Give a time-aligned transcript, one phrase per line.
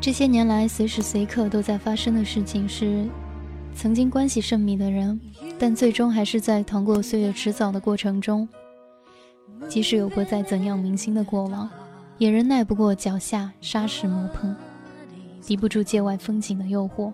[0.00, 3.06] 这些年来，随时随刻都在发生的事情是：
[3.74, 5.20] 曾经关系甚密的人，
[5.58, 8.48] 但最终还是在淌过岁月迟早的过程中，
[9.68, 11.68] 即使有过再怎样铭心的过往，
[12.16, 14.54] 也仍耐不过脚下沙石磨碰，
[15.42, 17.12] 抵不住界外风景的诱惑，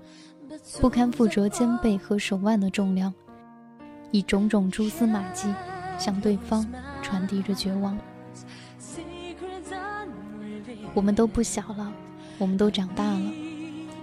[0.79, 3.13] 不堪附着肩背和手腕的重量，
[4.11, 5.49] 以种种蛛丝马迹
[5.99, 6.65] 向对方
[7.03, 7.99] 传递着绝望。
[10.93, 11.91] 我们都不小了。
[12.39, 13.33] 我们都长大了，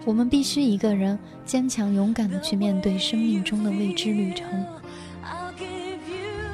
[0.06, 4.48] 我们必须一个人坚强勇敢地去面对生命中的未知旅程。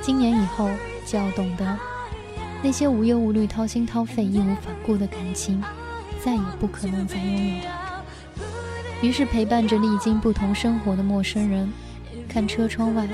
[0.01, 0.69] 今年以后
[1.05, 1.77] 就要懂得，
[2.63, 5.61] 那些无忧无虑、掏心掏肺、义无反顾的感情，
[6.23, 7.63] 再也不可能再拥有。
[9.01, 11.71] 于是陪伴着历经不同生活的陌生人，
[12.27, 13.07] 看车窗外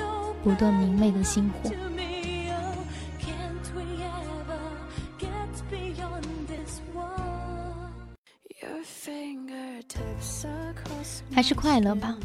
[0.43, 1.69] 不断明媚的星火。
[11.33, 12.17] 还是快乐吧。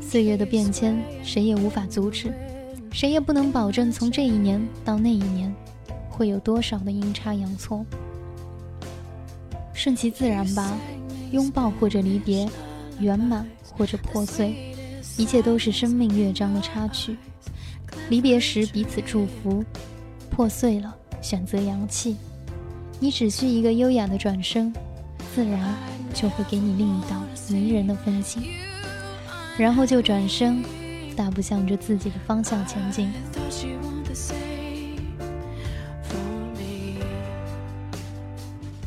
[0.00, 2.32] 岁月的变迁，谁也无法阻止，
[2.90, 5.54] 谁也不能保证从这一年到那一年
[6.08, 7.84] 会有多少的阴差阳错。
[9.72, 10.76] 顺其自然吧，
[11.30, 12.48] 拥抱或者离别，
[12.98, 14.74] 圆满或者破碎，
[15.16, 17.16] 一切都是生命乐章的插曲。
[18.08, 19.64] 离别时彼此祝福，
[20.28, 22.16] 破碎了选择扬弃。
[22.98, 24.72] 你只需一个优雅的转身，
[25.34, 25.74] 自然
[26.14, 27.22] 就会给你另一道。
[27.48, 28.44] 迷人的风景，
[29.58, 30.62] 然后就转身，
[31.16, 33.10] 大步向着自己的方向前进。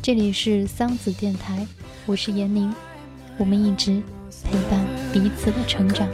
[0.00, 1.66] 这里是桑子电台，
[2.06, 2.74] 我是闫宁，
[3.36, 4.02] 我们一直
[4.44, 6.08] 陪伴彼此的成长。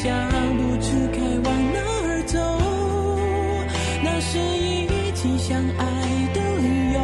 [0.00, 0.14] 想，
[0.56, 2.38] 不知该往哪儿走。
[4.00, 5.82] 那是一起相爱
[6.32, 6.98] 的理由，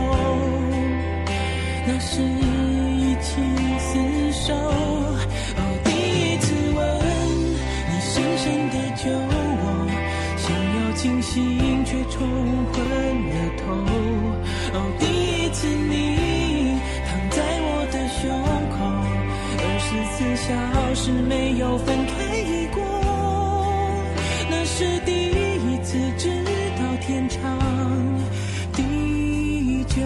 [1.89, 3.43] 那是一起
[3.81, 3.91] 厮
[4.31, 4.55] 守。
[4.55, 6.79] 哦，第一次吻
[7.91, 9.63] 你深深的酒窝，
[10.37, 12.15] 想要清醒却冲
[12.73, 12.79] 昏
[13.29, 13.75] 了头。
[14.73, 15.03] 哦，第
[15.43, 16.79] 一次你
[17.09, 18.31] 躺在我的胸
[18.71, 18.79] 口，
[19.59, 20.17] 二十四
[20.47, 20.49] 小
[20.95, 22.13] 时没有分开，
[24.77, 26.29] 是第一次知
[26.77, 27.41] 道天长
[28.73, 30.03] 地久。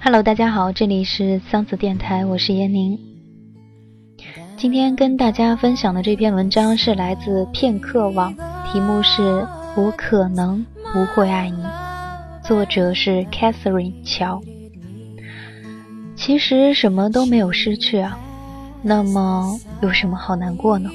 [0.00, 2.98] Hello，大家好，这里是桑子电台，我是闫宁。
[4.56, 8.34] 今天跟大家分享的这篇文章是来自片刻网，
[8.72, 9.22] 题目是
[9.76, 11.62] 《我可能不会爱你》，
[12.42, 14.40] 作者是 Catherine 乔。
[16.16, 18.18] 其实什么都没有失去啊，
[18.82, 20.90] 那么有什么好难过呢？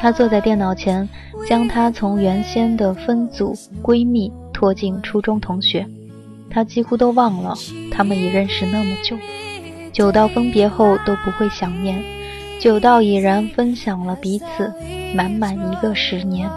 [0.00, 1.08] 她坐在电脑前，
[1.48, 5.86] 将她从原先的分组闺蜜拖进初中同学。
[6.50, 7.54] 她几乎都忘了，
[7.92, 9.16] 他们已认识那么久，
[9.92, 12.02] 久到分别后都不会想念，
[12.58, 14.72] 久到已然分享了彼此
[15.14, 16.50] 满满一个十年。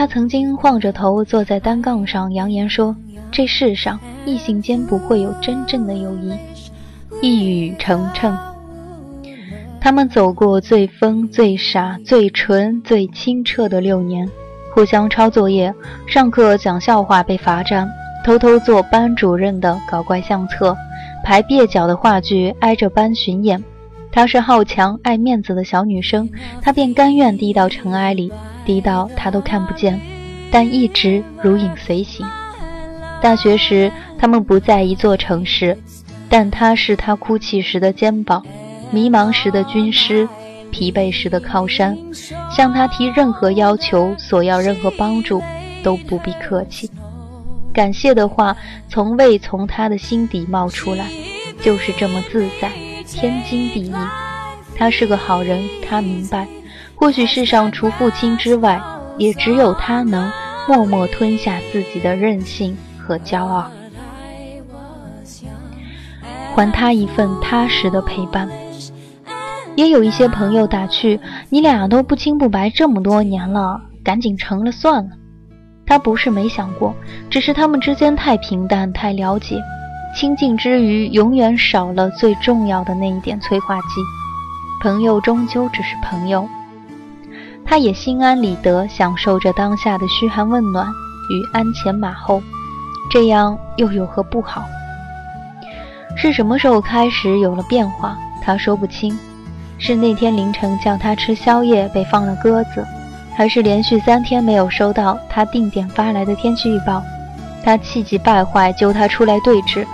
[0.00, 2.96] 他曾经晃着头坐在单杠上，扬言说
[3.30, 6.34] ：“这世上异性间不会有真正的友谊。”
[7.20, 8.34] 一语成谶。
[9.78, 14.26] 他们走过最疯、最傻、最纯、最清澈的六年。
[14.74, 15.74] 互相抄作业，
[16.06, 17.86] 上课讲笑话被罚站，
[18.24, 20.74] 偷偷做班主任的搞怪相册，
[21.22, 23.62] 排蹩脚的话剧挨着班巡演。
[24.10, 26.30] 她是好强爱面子的小女生，
[26.62, 28.32] 她便甘愿低到尘埃里，
[28.64, 30.00] 低到他都看不见，
[30.50, 32.26] 但一直如影随形。
[33.20, 35.76] 大学时，他们不在一座城市，
[36.28, 38.44] 但他是她哭泣时的肩膀，
[38.90, 40.28] 迷茫时的军师。
[40.72, 41.98] 疲惫时的靠山，
[42.48, 45.42] 向他提任何要求、索要任何帮助，
[45.82, 46.88] 都不必客气。
[47.74, 48.56] 感谢的话
[48.88, 51.06] 从未从他的心底冒出来，
[51.60, 52.70] 就是这么自在，
[53.04, 53.94] 天经地义。
[54.76, 56.46] 他是个好人，他明白，
[57.00, 58.78] 或许世上除父亲之外，
[59.16, 60.30] 也只有他能
[60.68, 63.70] 默默吞下自己的任性和骄傲，
[66.54, 68.46] 还他一份踏实的陪伴。
[69.76, 71.18] 也有一些朋友打趣
[71.48, 75.10] ：“你俩都不清不白这么多年了，赶紧成了算了。”
[75.86, 76.94] 他不是没想过，
[77.30, 79.56] 只是他们之间太平淡、太了解，
[80.14, 83.86] 亲近之余，永远少了最重要的那一点催化剂。
[84.82, 86.46] 朋友终究只是朋友。
[87.70, 90.88] 他也心安理得享受着当下的嘘寒问暖
[91.28, 92.42] 与鞍前马后，
[93.08, 94.64] 这样又有何不好？
[96.16, 98.18] 是什么时候开始有了变化？
[98.42, 99.16] 他说不清。
[99.78, 102.84] 是那天凌晨叫他吃宵夜被放了鸽子，
[103.36, 107.00] 还是连续三天没有收到他定点发来的天气预报？
[107.62, 109.86] 他气急败坏揪他出来对峙，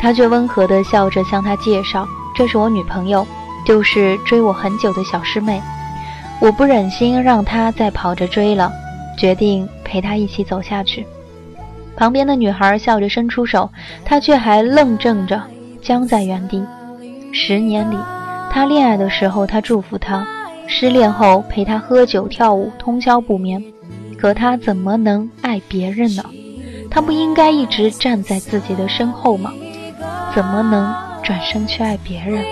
[0.00, 3.26] 他却温和地笑着向他介绍：“这是我女朋友，
[3.66, 5.60] 就是追我很久的小师妹。”
[6.40, 8.70] 我不忍心让他再跑着追了，
[9.16, 11.06] 决定陪他一起走下去。
[11.96, 13.70] 旁边的女孩笑着伸出手，
[14.04, 15.40] 他却还愣怔着，
[15.80, 16.62] 僵在原地。
[17.32, 17.96] 十年里，
[18.50, 20.26] 他恋爱的时候他祝福他，
[20.66, 23.62] 失恋后陪他喝酒跳舞，通宵不眠。
[24.18, 26.24] 可他怎么能爱别人呢？
[26.90, 29.52] 他不应该一直站在自己的身后吗？
[30.34, 32.44] 怎么能转身去爱别人？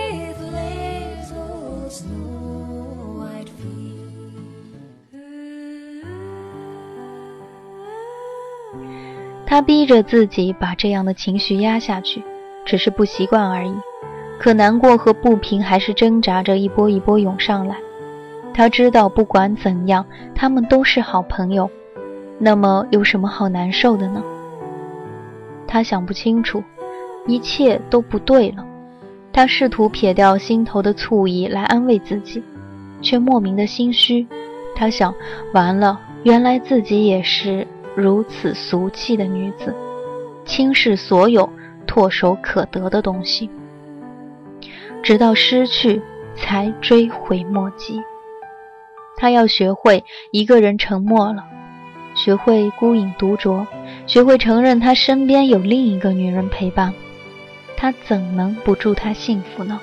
[9.53, 12.23] 他逼着自己把这样的情绪压下去，
[12.65, 13.75] 只是不习惯而已。
[14.39, 17.77] 可难过和不平还是挣扎着一波一波涌上来。
[18.55, 21.69] 他知道，不管怎样，他们都是好朋友。
[22.39, 24.25] 那么有什么好难受的呢？
[25.67, 26.65] 他想不清楚，
[27.27, 28.65] 一切都不对了。
[29.35, 32.43] 他试图撇掉心头的醋意来安慰自己，
[33.03, 34.27] 却莫名的心虚。
[34.75, 35.15] 他想，
[35.53, 37.67] 完了，原来自己也是。
[37.95, 39.75] 如此俗气的女子，
[40.45, 41.49] 轻视所有
[41.87, 43.51] 唾手可得的东西，
[45.03, 46.01] 直到失去
[46.35, 48.01] 才追悔莫及。
[49.17, 51.45] 她要学会一个人沉默了，
[52.15, 53.67] 学会孤影独酌，
[54.07, 56.93] 学会承认她身边有另一个女人陪伴。
[57.77, 59.81] 她怎能不祝她幸福呢？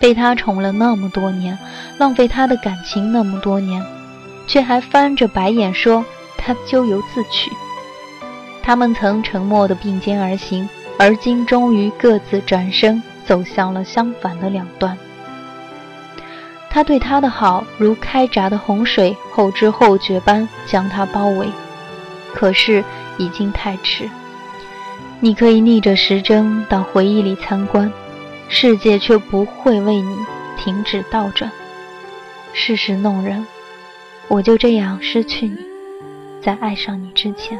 [0.00, 1.56] 被他宠了那么多年，
[1.96, 3.80] 浪费他的感情那么多年，
[4.48, 6.04] 却还翻着白眼说。
[6.44, 7.52] 他咎由自取。
[8.62, 10.68] 他们曾沉默地并肩而行，
[10.98, 14.96] 而今终于各自转身，走向了相反的两端。
[16.70, 21.46] 他对她的好，如开闸的洪水，后知后觉般将她包围。
[22.34, 22.82] 可是
[23.18, 24.08] 已经太迟。
[25.20, 27.92] 你可以逆着时针到回忆里参观，
[28.48, 30.16] 世界却不会为你
[30.56, 31.50] 停止倒转。
[32.54, 33.46] 世事弄人，
[34.28, 35.71] 我就这样失去你。
[36.42, 37.56] 在爱上你之前，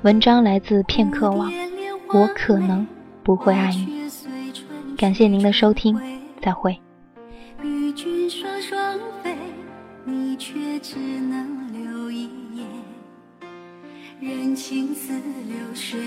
[0.00, 1.52] 文章来自片刻网，
[2.14, 2.86] 我可能
[3.22, 4.08] 不会爱你。
[4.96, 6.00] 感谢您的收听，
[6.40, 6.85] 再会。
[14.56, 16.00] 情似流水，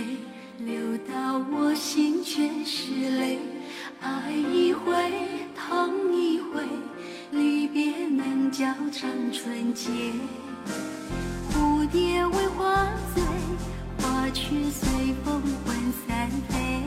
[0.57, 3.37] 流到我心却是泪。
[4.01, 4.91] 爱一回，
[5.55, 6.63] 痛一回，
[7.29, 9.91] 离别能较长纯洁。
[11.53, 13.23] 蝴蝶为花醉，
[14.01, 15.75] 花却随风魂
[16.07, 16.83] 散飞。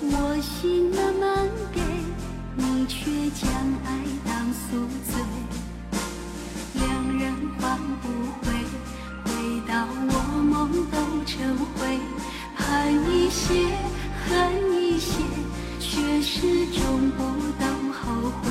[0.00, 1.80] 我心慢慢给，
[2.56, 3.48] 你却将
[3.84, 5.22] 爱当宿醉。
[6.74, 8.08] 两人换不
[8.42, 8.52] 回，
[9.24, 9.30] 回
[9.68, 10.12] 到我
[10.66, 11.98] 梦都成灰。
[12.56, 13.52] 盼一些，
[14.24, 14.30] 恨
[14.72, 15.14] 一些，
[15.80, 17.22] 却始终不
[17.58, 18.42] 懂后悔。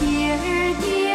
[0.00, 1.07] 蝶儿蝶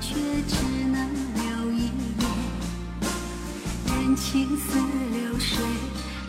[0.00, 0.14] 却
[0.48, 0.56] 只
[0.90, 1.92] 能留一眼
[3.86, 4.78] 任情似
[5.12, 5.62] 流水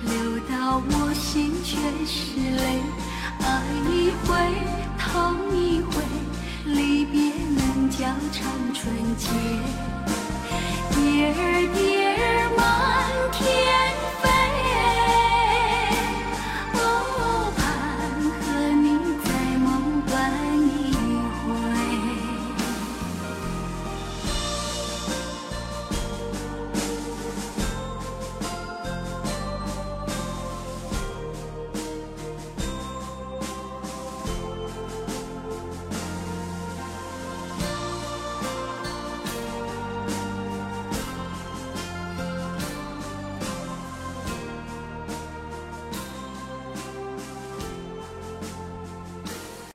[0.04, 2.82] 流到我心全是泪。
[3.40, 4.36] 爱一回
[5.00, 6.04] 痛一回
[6.66, 9.28] 离别能叫长春节
[10.92, 11.81] 蝶儿